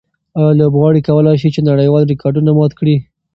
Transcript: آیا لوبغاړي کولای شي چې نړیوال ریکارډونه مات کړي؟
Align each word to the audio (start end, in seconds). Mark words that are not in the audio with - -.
آیا 0.39 0.51
لوبغاړي 0.59 1.01
کولای 1.07 1.35
شي 1.41 1.49
چې 1.55 1.61
نړیوال 1.69 2.03
ریکارډونه 2.11 2.51
مات 2.57 2.71
کړي؟ 2.79 2.95